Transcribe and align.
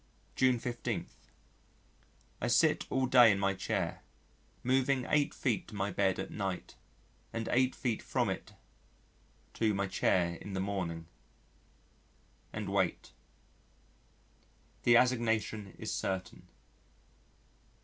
June 0.35 0.57
15. 0.57 1.05
I 2.41 2.47
sit 2.47 2.87
all 2.89 3.05
day 3.05 3.31
in 3.31 3.37
my 3.37 3.53
chair, 3.53 4.01
moving 4.63 5.05
8 5.07 5.31
feet 5.31 5.67
to 5.67 5.75
my 5.75 5.91
bed 5.91 6.17
at 6.17 6.31
night, 6.31 6.73
and 7.31 7.47
8 7.51 7.75
feet 7.75 8.01
from 8.01 8.27
it 8.27 8.53
to 9.53 9.75
my 9.75 9.85
chair 9.85 10.37
in 10.37 10.53
the 10.53 10.59
morning 10.59 11.05
and 12.51 12.67
wait. 12.69 13.11
The 14.85 14.95
assignation 14.95 15.75
is 15.77 15.93
certain. 15.93 16.47